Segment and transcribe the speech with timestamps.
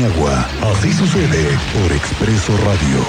[0.00, 0.48] Paniagua.
[0.62, 3.04] Así sucede por Expreso Radio.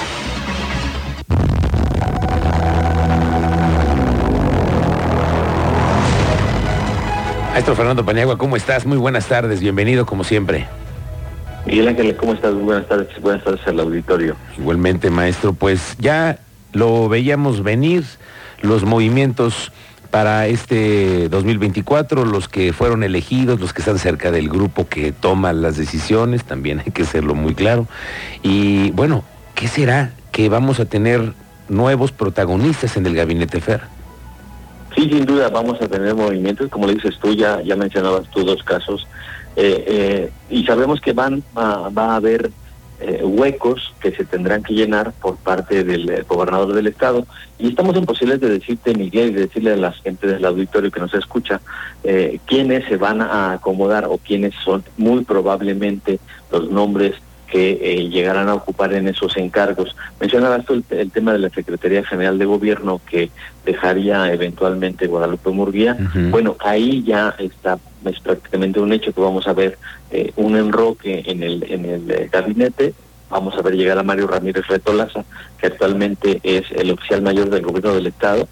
[7.51, 8.85] Maestro Fernando Paniagua, ¿cómo estás?
[8.85, 10.67] Muy buenas tardes, bienvenido como siempre.
[11.65, 12.53] Miguel Ángel, ¿cómo estás?
[12.53, 14.35] Muy buenas tardes, buenas tardes al auditorio.
[14.57, 16.39] Igualmente, maestro, pues ya
[16.73, 18.03] lo veíamos venir,
[18.61, 19.71] los movimientos
[20.11, 25.53] para este 2024, los que fueron elegidos, los que están cerca del grupo que toma
[25.53, 27.87] las decisiones, también hay que serlo muy claro.
[28.43, 29.23] Y bueno,
[29.55, 31.33] ¿qué será que vamos a tener
[31.69, 33.81] nuevos protagonistas en el gabinete FER?
[34.95, 38.43] Sí, sin duda vamos a tener movimientos, como le dices tú, ya, ya mencionabas tú
[38.43, 39.07] dos casos,
[39.55, 42.51] eh, eh, y sabemos que van a, va a haber
[43.01, 47.25] eh, huecos que se tendrán que llenar por parte del gobernador del estado,
[47.59, 50.99] y estamos imposibles de decirte, Miguel, y de decirle a la gente del auditorio que
[50.99, 51.61] nos escucha,
[52.45, 56.19] quiénes se van a acomodar o quiénes son muy probablemente
[56.51, 57.15] los nombres
[57.51, 59.95] que eh, llegarán a ocupar en esos encargos.
[60.19, 63.29] Mencionabas tú el, tema de la Secretaría General de Gobierno que
[63.65, 65.97] dejaría eventualmente Guadalupe Murguía.
[66.31, 69.77] Bueno, ahí ya está, es prácticamente un hecho que vamos a ver
[70.11, 72.93] eh, un enroque en el, en el eh, gabinete.
[73.29, 75.23] Vamos a ver llegar a Mario Ramírez Retolaza,
[75.59, 78.47] que actualmente es el oficial mayor del gobierno del Estado,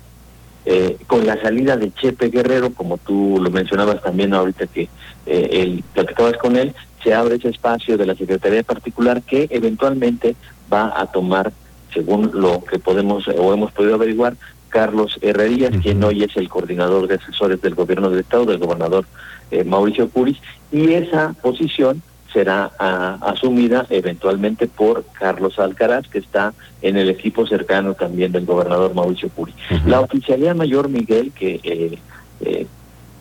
[0.65, 4.89] eh, con la salida de Chepe Guerrero, como tú lo mencionabas también ahorita que
[5.25, 10.35] eh, el, platicabas con él, se abre ese espacio de la Secretaría Particular que eventualmente
[10.71, 11.51] va a tomar,
[11.93, 14.35] según lo que podemos o hemos podido averiguar,
[14.69, 19.05] Carlos Herrerías, quien hoy es el coordinador de asesores del gobierno del Estado, del gobernador
[19.51, 20.37] eh, Mauricio Curis,
[20.71, 27.47] y esa posición será ah, asumida eventualmente por Carlos Alcaraz, que está en el equipo
[27.47, 29.53] cercano también del gobernador Mauricio Curi.
[29.85, 31.97] La oficialía mayor Miguel, que eh,
[32.41, 32.67] eh,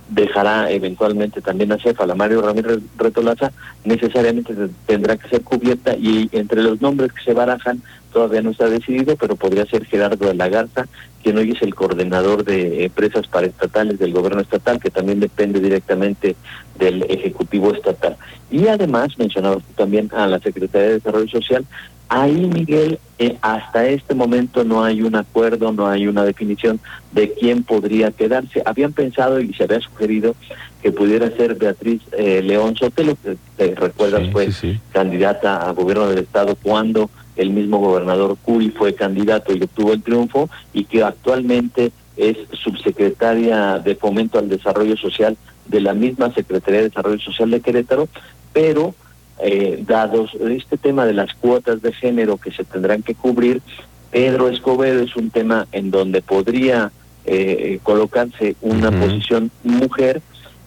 [0.09, 3.53] dejará eventualmente también a Cefa, la Mario Ramírez Retolaza,
[3.84, 4.55] necesariamente
[4.87, 9.17] tendrá que ser cubierta y entre los nombres que se barajan todavía no está decidido,
[9.17, 10.86] pero podría ser Gerardo de la Garza,
[11.23, 16.36] quien hoy es el coordinador de empresas paraestatales del gobierno estatal, que también depende directamente
[16.79, 18.17] del Ejecutivo Estatal.
[18.51, 21.67] Y además, mencionabas también a la Secretaría de Desarrollo Social,
[22.08, 26.80] Ahí, Miguel, eh, hasta este momento no hay un acuerdo, no hay una definición
[27.13, 28.63] de quién podría quedarse.
[28.64, 30.35] Habían pensado y se había sugerido
[30.83, 34.48] que pudiera ser Beatriz eh, León Sotelo, que te recuerdas fue
[34.92, 40.02] candidata a gobierno del estado cuando el mismo gobernador Curi fue candidato y obtuvo el
[40.02, 45.36] triunfo y que actualmente es subsecretaria de Fomento al Desarrollo Social
[45.67, 48.08] de la misma Secretaría de Desarrollo Social de Querétaro,
[48.52, 48.95] pero
[49.41, 53.63] eh, dados este tema de las cuotas de género que se tendrán que cubrir,
[54.11, 56.91] Pedro Escobedo es un tema en donde podría
[57.25, 60.23] eh, colocarse una posición mujer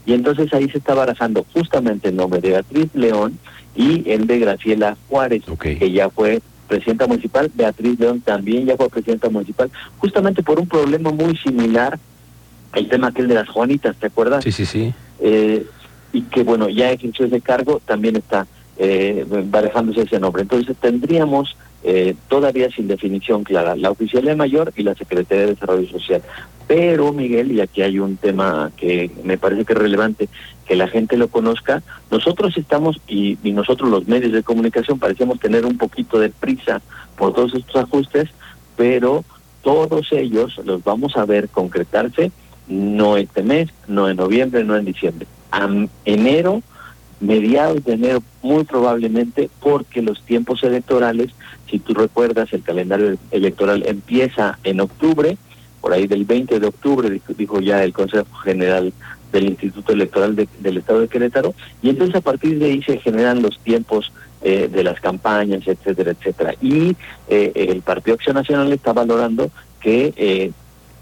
[0.06, 3.40] y entonces ahí se está barajando justamente el nombre de Beatriz León
[3.76, 8.90] y el de Graciela Juárez, que ya fue presidenta municipal, Beatriz León también ya fue
[8.90, 12.00] presidenta municipal, justamente por un problema muy similar,
[12.74, 14.44] el tema aquel de las Juanitas, ¿te acuerdas?
[14.44, 14.94] Sí, sí, sí.
[15.20, 15.66] Eh,
[16.14, 20.44] y que bueno, ya ejerció ese cargo, también está eh, barejándose ese nombre.
[20.44, 25.90] Entonces tendríamos eh, todavía sin definición clara la oficialía mayor y la Secretaría de Desarrollo
[25.90, 26.22] Social.
[26.68, 30.30] Pero, Miguel, y aquí hay un tema que me parece que es relevante,
[30.66, 35.40] que la gente lo conozca, nosotros estamos, y, y nosotros los medios de comunicación parecemos
[35.40, 36.82] tener un poquito de prisa
[37.18, 38.30] por todos estos ajustes,
[38.78, 39.26] pero
[39.64, 42.32] todos ellos los vamos a ver concretarse
[42.68, 45.28] no este mes, no en noviembre, no en diciembre.
[46.06, 46.64] Enero
[47.22, 51.32] mediados de enero muy probablemente porque los tiempos electorales,
[51.70, 55.38] si tú recuerdas, el calendario electoral empieza en octubre,
[55.80, 58.92] por ahí del 20 de octubre, dijo ya el Consejo General
[59.32, 63.42] del Instituto Electoral del Estado de Querétaro, y entonces a partir de ahí se generan
[63.42, 64.12] los tiempos
[64.42, 66.56] eh, de las campañas, etcétera, etcétera.
[66.62, 66.96] Y
[67.30, 70.52] eh, el Partido Acción Nacional está valorando que eh,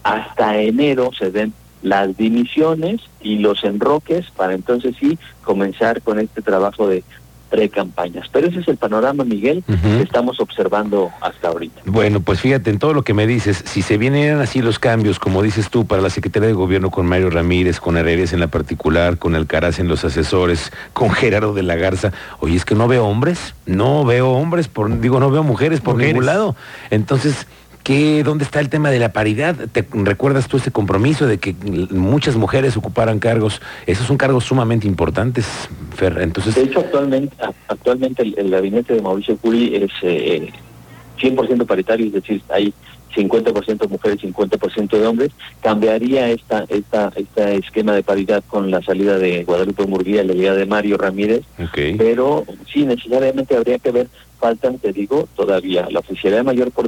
[0.03, 6.41] hasta enero se den las dimisiones y los enroques para entonces sí comenzar con este
[6.41, 7.03] trabajo de
[7.49, 8.27] pre-campañas.
[8.31, 11.81] Pero ese es el panorama, Miguel, que estamos observando hasta ahorita.
[11.85, 15.19] Bueno, pues fíjate, en todo lo que me dices, si se vienen así los cambios,
[15.19, 18.47] como dices tú, para la Secretaría de Gobierno con Mario Ramírez, con Herreres en la
[18.47, 22.87] particular, con Alcaraz en los asesores, con Gerardo de la Garza, oye, es que no
[22.87, 26.55] veo hombres, no veo hombres, por, digo, no veo mujeres por ningún lado.
[26.91, 27.47] Entonces,
[28.23, 29.55] ¿Dónde está el tema de la paridad?
[29.71, 31.55] ¿Te recuerdas tú ese compromiso de que
[31.89, 33.61] muchas mujeres ocuparan cargos?
[33.87, 35.47] Esos son cargos sumamente importantes,
[35.95, 36.19] Fer.
[36.21, 36.53] Entonces...
[36.53, 37.35] De hecho, actualmente,
[37.67, 40.61] actualmente el, gabinete de Mauricio Curi es 100%
[41.23, 42.71] eh, paritario, es decir, hay
[43.15, 45.31] 50% mujeres, 50% de hombres,
[45.61, 50.33] cambiaría esta, esta, este esquema de paridad con la salida de Guadalupe Murguía y la
[50.35, 51.97] llegada de Mario Ramírez, Ok.
[51.97, 54.07] pero sí necesariamente habría que ver,
[54.39, 56.87] faltan, te digo, todavía la oficialidad mayor por